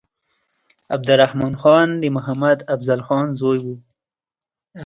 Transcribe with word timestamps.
عبدالرحمن 0.95 1.53
خان 1.61 1.87
د 2.01 2.03
محمد 2.15 2.57
افضل 2.73 2.99
خان 3.07 3.27
زوی 3.39 3.57
وو. 3.63 3.75